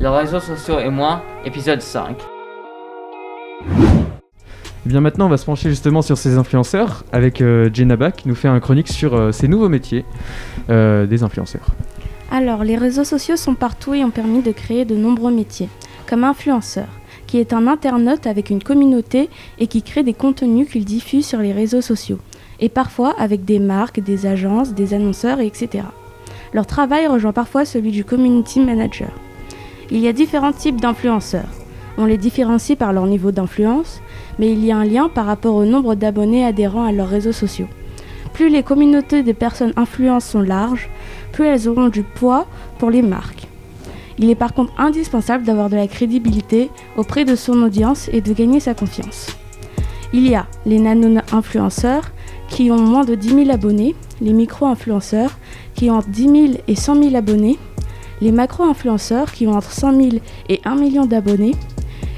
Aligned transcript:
Les 0.00 0.08
réseaux 0.08 0.40
sociaux 0.40 0.78
et 0.78 0.88
moi, 0.88 1.22
épisode 1.44 1.82
5. 1.82 2.16
Eh 3.66 4.88
bien 4.88 5.02
maintenant, 5.02 5.26
on 5.26 5.28
va 5.28 5.36
se 5.36 5.44
pencher 5.44 5.68
justement 5.68 6.00
sur 6.00 6.16
ces 6.16 6.38
influenceurs 6.38 7.04
avec 7.12 7.42
euh, 7.42 7.68
Jenna 7.70 7.96
Bach 7.96 8.14
qui 8.16 8.26
nous 8.26 8.34
fait 8.34 8.48
un 8.48 8.60
chronique 8.60 8.88
sur 8.88 9.14
euh, 9.14 9.30
ces 9.30 9.46
nouveaux 9.46 9.68
métiers 9.68 10.06
euh, 10.70 11.04
des 11.04 11.22
influenceurs. 11.22 11.66
Alors, 12.30 12.64
les 12.64 12.78
réseaux 12.78 13.04
sociaux 13.04 13.36
sont 13.36 13.54
partout 13.54 13.92
et 13.92 14.02
ont 14.02 14.10
permis 14.10 14.40
de 14.40 14.52
créer 14.52 14.86
de 14.86 14.96
nombreux 14.96 15.32
métiers, 15.32 15.68
comme 16.08 16.24
influenceur, 16.24 16.88
qui 17.26 17.36
est 17.36 17.52
un 17.52 17.66
internaute 17.66 18.26
avec 18.26 18.48
une 18.48 18.62
communauté 18.62 19.28
et 19.58 19.66
qui 19.66 19.82
crée 19.82 20.02
des 20.02 20.14
contenus 20.14 20.70
qu'il 20.70 20.86
diffuse 20.86 21.26
sur 21.26 21.40
les 21.40 21.52
réseaux 21.52 21.82
sociaux, 21.82 22.20
et 22.58 22.70
parfois 22.70 23.14
avec 23.18 23.44
des 23.44 23.58
marques, 23.58 24.00
des 24.00 24.24
agences, 24.24 24.72
des 24.72 24.94
annonceurs, 24.94 25.40
etc. 25.40 25.84
Leur 26.54 26.66
travail 26.66 27.06
rejoint 27.06 27.34
parfois 27.34 27.66
celui 27.66 27.90
du 27.90 28.02
community 28.02 28.60
manager. 28.60 29.10
Il 29.92 29.98
y 29.98 30.06
a 30.06 30.12
différents 30.12 30.52
types 30.52 30.80
d'influenceurs. 30.80 31.48
On 31.98 32.04
les 32.04 32.16
différencie 32.16 32.78
par 32.78 32.92
leur 32.92 33.06
niveau 33.06 33.32
d'influence, 33.32 34.00
mais 34.38 34.52
il 34.52 34.64
y 34.64 34.70
a 34.70 34.76
un 34.76 34.84
lien 34.84 35.08
par 35.08 35.26
rapport 35.26 35.56
au 35.56 35.64
nombre 35.64 35.96
d'abonnés 35.96 36.44
adhérents 36.44 36.84
à 36.84 36.92
leurs 36.92 37.08
réseaux 37.08 37.32
sociaux. 37.32 37.66
Plus 38.32 38.48
les 38.48 38.62
communautés 38.62 39.24
des 39.24 39.34
personnes 39.34 39.72
influentes 39.74 40.22
sont 40.22 40.42
larges, 40.42 40.88
plus 41.32 41.46
elles 41.46 41.68
auront 41.68 41.88
du 41.88 42.04
poids 42.04 42.46
pour 42.78 42.90
les 42.90 43.02
marques. 43.02 43.48
Il 44.18 44.30
est 44.30 44.36
par 44.36 44.54
contre 44.54 44.72
indispensable 44.78 45.44
d'avoir 45.44 45.68
de 45.68 45.76
la 45.76 45.88
crédibilité 45.88 46.70
auprès 46.96 47.24
de 47.24 47.34
son 47.34 47.60
audience 47.62 48.08
et 48.12 48.20
de 48.20 48.32
gagner 48.32 48.60
sa 48.60 48.74
confiance. 48.74 49.26
Il 50.12 50.28
y 50.28 50.36
a 50.36 50.46
les 50.66 50.78
nano-influenceurs 50.78 52.12
qui 52.48 52.70
ont 52.70 52.80
moins 52.80 53.04
de 53.04 53.14
10 53.14 53.44
000 53.44 53.50
abonnés, 53.50 53.96
les 54.20 54.32
micro-influenceurs 54.32 55.32
qui 55.74 55.90
ont 55.90 55.94
entre 55.94 56.10
10 56.10 56.22
000 56.22 56.34
et 56.68 56.74
100 56.74 57.02
000 57.02 57.16
abonnés, 57.16 57.58
les 58.20 58.32
macro-influenceurs 58.32 59.32
qui 59.32 59.46
ont 59.46 59.52
entre 59.52 59.72
100 59.72 59.96
000 59.96 60.08
et 60.48 60.60
1 60.64 60.76
million 60.76 61.06
d'abonnés, 61.06 61.54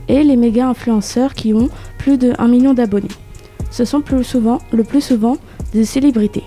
et 0.09 0.23
les 0.23 0.37
méga-influenceurs 0.37 1.35
qui 1.35 1.55
ont 1.55 1.69
plus 1.99 2.19
de 2.19 2.33
1 2.39 2.49
million 2.49 2.75
d'abonnés. 2.75 3.09
Ce 3.71 3.85
sont 3.85 4.03
le 4.09 4.85
plus 4.85 5.01
souvent 5.01 5.37
des 5.73 5.85
célébrités. 5.85 6.45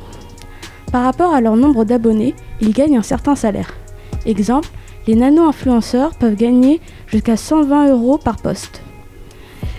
Par 0.92 1.04
rapport 1.04 1.34
à 1.34 1.42
leur 1.42 1.56
nombre 1.56 1.84
d'abonnés, 1.84 2.36
ils 2.62 2.74
gagnent 2.74 2.98
un 2.98 3.04
certain 3.04 3.36
salaire. 3.36 3.74
Exemple, 4.26 4.70
les 5.08 5.16
nano-influenceurs 5.16 6.16
peuvent 6.16 6.36
gagner 6.36 6.80
jusqu'à 7.08 7.38
120 7.38 7.90
euros 7.90 8.18
par 8.18 8.38
poste. 8.38 8.82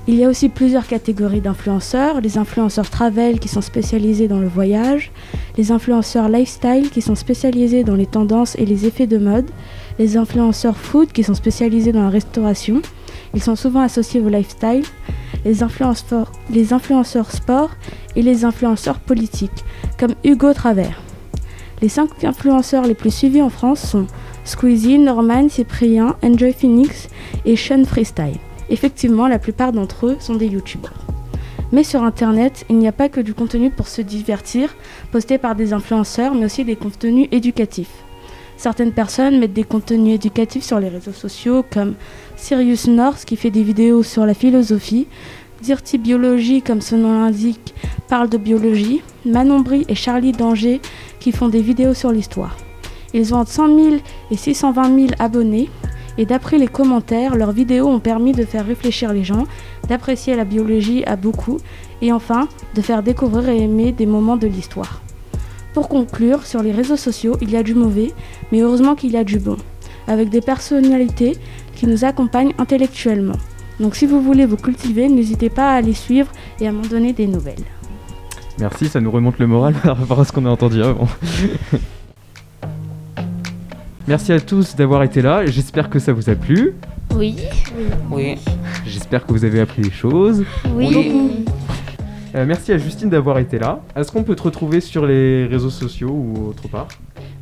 Il 0.09 0.15
y 0.15 0.25
a 0.25 0.29
aussi 0.29 0.49
plusieurs 0.49 0.87
catégories 0.87 1.41
d'influenceurs, 1.41 2.21
les 2.21 2.39
influenceurs 2.39 2.91
travel 2.91 3.41
qui 3.41 3.49
sont 3.49 3.61
spécialisés 3.61 4.29
dans 4.29 4.39
le 4.39 4.47
voyage, 4.47 5.11
les 5.57 5.73
influenceurs 5.73 6.29
lifestyle 6.29 6.91
qui 6.91 7.01
sont 7.01 7.15
spécialisés 7.15 7.85
dans 7.85 7.95
les 7.95 8.07
tendances 8.07 8.57
et 8.57 8.67
les 8.67 8.87
effets 8.87 9.07
de 9.07 9.19
mode, 9.19 9.51
les 9.99 10.17
influenceurs 10.17 10.77
food 10.77 11.13
qui 11.13 11.25
sont 11.25 11.35
spécialisés 11.35 11.93
dans 11.93 12.03
la 12.03 12.11
restauration, 12.11 12.83
ils 13.35 13.43
sont 13.43 13.57
souvent 13.57 13.81
associés 13.81 14.21
au 14.21 14.29
lifestyle, 14.29 14.83
les 15.45 15.63
influenceurs, 15.63 17.31
sport 17.31 17.71
et 18.15 18.23
les 18.23 18.45
influenceurs 18.45 18.99
politiques, 18.99 19.65
comme 19.99 20.15
Hugo 20.25 20.53
Travers. 20.53 21.01
Les 21.83 21.89
5 21.89 22.25
influenceurs 22.25 22.87
les 22.87 22.95
plus 22.95 23.15
suivis 23.15 23.43
en 23.43 23.51
France 23.51 23.81
sont 23.81 24.07
Squeezie, 24.45 24.99
Norman, 24.99 25.49
Cyprien, 25.49 26.17
Enjoy 26.23 26.53
Phoenix 26.53 27.09
et 27.45 27.57
Sean 27.57 27.85
Freestyle. 27.85 28.39
Effectivement, 28.71 29.29
la 29.29 29.39
plupart 29.39 29.73
d'entre 29.73 30.07
eux 30.07 30.17
sont 30.19 30.37
des 30.37 30.47
youtubeurs. 30.47 31.06
Mais 31.73 31.83
sur 31.83 32.03
internet, 32.03 32.65
il 32.69 32.79
n'y 32.79 32.89
a 32.89 32.93
pas 32.93 33.09
que 33.09 33.21
du 33.21 33.35
contenu 33.35 33.71
pour 33.71 33.89
se 33.89 34.01
divertir, 34.03 34.75
posté 35.11 35.39
par 35.39 35.55
des 35.55 35.73
influenceurs, 35.73 36.35
mais 36.35 36.47
aussi 36.47 36.65
des 36.65 36.77
contenus 36.77 37.29
éducatifs. 37.33 38.05
Certaines 38.57 38.93
personnes 38.93 39.39
mettent 39.39 39.53
des 39.53 39.65
contenus 39.65 40.15
éducatifs 40.15 40.65
sur 40.65 40.81
les 40.81 40.89
réseaux 40.89 41.13
sociaux, 41.13 41.65
comme 41.71 41.95
Sirius 42.37 42.87
North 42.87 43.25
qui 43.25 43.37
fait 43.37 43.51
des 43.51 43.63
vidéos 43.63 44.03
sur 44.03 44.25
la 44.25 44.35
philosophie, 44.35 45.07
Dirty 45.63 45.99
Biology, 45.99 46.63
comme 46.63 46.81
son 46.81 46.99
nom 46.99 47.21
l'indique, 47.21 47.75
parle 48.09 48.29
de 48.29 48.39
biologie, 48.39 49.03
Manon 49.25 49.61
Brie 49.61 49.85
et 49.89 49.95
Charlie 49.95 50.33
Danger 50.33 50.81
qui 51.19 51.33
font 51.33 51.49
des 51.49 51.61
vidéos 51.61 51.95
sur 51.95 52.13
l'histoire. 52.13 52.57
Ils 53.15 53.35
ont 53.35 53.39
entre 53.39 53.51
100 53.51 53.75
000 53.77 53.97
et 54.31 54.37
620 54.37 54.95
000 54.95 55.09
abonnés, 55.19 55.71
et 56.19 56.27
d'après 56.27 56.59
les 56.59 56.69
commentaires, 56.69 57.37
leurs 57.37 57.53
vidéos 57.53 57.89
ont 57.89 58.01
permis 58.01 58.33
de 58.33 58.45
faire 58.45 58.67
réfléchir 58.67 59.13
les 59.13 59.25
gens, 59.25 59.45
d'apprécier 59.89 60.35
la 60.37 60.45
biologie 60.45 61.05
à 61.05 61.17
beaucoup, 61.17 61.59
et 62.03 62.13
enfin 62.13 62.49
de 62.75 62.83
faire 62.83 63.03
découvrir 63.03 63.49
et 63.49 63.63
aimer 63.63 63.93
des 63.93 64.07
moments 64.07 64.37
de 64.37 64.47
l'histoire. 64.47 65.03
Pour 65.75 65.89
conclure, 65.89 66.47
sur 66.47 66.63
les 66.63 66.73
réseaux 66.73 66.97
sociaux, 66.97 67.37
il 67.41 67.51
y 67.51 67.57
a 67.57 67.63
du 67.63 67.75
mauvais, 67.75 68.13
mais 68.51 68.61
heureusement 68.61 68.95
qu'il 68.95 69.13
y 69.13 69.17
a 69.17 69.25
du 69.25 69.39
bon, 69.39 69.57
avec 70.09 70.31
des 70.31 70.41
personnalités 70.41 71.37
qui 71.75 71.87
nous 71.87 72.05
accompagnent 72.05 72.55
intellectuellement. 72.59 73.37
Donc 73.79 73.95
si 73.95 74.07
vous 74.07 74.23
voulez 74.23 74.47
vous 74.47 74.57
cultiver, 74.57 75.09
n'hésitez 75.09 75.51
pas 75.51 75.75
à 75.75 75.81
les 75.83 75.93
suivre 75.93 76.33
et 76.61 76.67
à 76.67 76.73
m'en 76.73 76.83
donner 76.83 77.13
des 77.13 77.27
nouvelles. 77.27 77.65
Merci, 78.59 78.89
ça 78.89 79.01
nous 79.01 79.11
remonte 79.11 79.39
le 79.39 79.47
moral 79.47 79.75
par 79.83 79.99
rapport 79.99 80.21
à 80.21 80.25
ce 80.25 80.33
qu'on 80.33 80.47
a 80.47 80.51
entendu 80.51 80.83
avant. 80.83 81.09
Merci 84.09 84.33
à 84.33 84.41
tous 84.41 84.77
d'avoir 84.77 85.03
été 85.03 85.21
là, 85.21 85.45
j'espère 85.47 85.91
que 85.91 85.99
ça 85.99 86.13
vous 86.13 86.31
a 86.31 86.35
plu, 86.37 86.75
Oui. 87.15 87.37
Oui. 88.11 88.37
j'espère 88.87 89.27
que 89.27 89.33
vous 89.33 89.45
avez 89.45 89.61
appris 89.61 89.83
des 89.83 89.91
choses. 89.91 90.45
Oui. 90.75 91.45
Euh, 92.37 92.45
merci 92.47 92.71
à 92.73 92.79
Justine 92.79 93.09
d'avoir 93.09 93.39
été 93.39 93.59
là. 93.59 93.81
Est-ce 93.97 94.13
qu'on 94.13 94.23
peut 94.23 94.37
te 94.37 94.43
retrouver 94.45 94.81
sur 94.81 95.07
les 95.07 95.47
réseaux 95.47 95.71
sociaux 95.71 96.11
ou 96.11 96.49
autre 96.51 96.69
part? 96.69 96.87